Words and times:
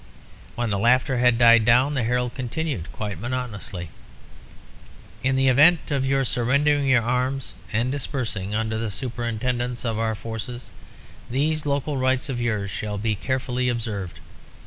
When 0.55 0.71
the 0.71 0.79
laughter 0.79 1.19
had 1.19 1.37
died 1.37 1.63
down, 1.63 1.93
the 1.93 2.01
herald 2.01 2.33
continued 2.33 2.91
quite 2.91 3.19
monotonously 3.19 3.89
"In 5.21 5.35
the 5.35 5.47
event 5.47 5.91
of 5.91 6.07
your 6.07 6.25
surrendering 6.25 6.87
your 6.87 7.03
arms 7.03 7.53
and 7.71 7.91
dispersing 7.91 8.55
under 8.55 8.79
the 8.79 8.89
superintendence 8.89 9.85
of 9.85 9.99
our 9.99 10.15
forces, 10.15 10.71
these 11.29 11.67
local 11.67 11.97
rights 11.97 12.29
of 12.29 12.41
yours 12.41 12.71
shall 12.71 12.97
be 12.97 13.13
carefully 13.13 13.69
observed. 13.69 14.19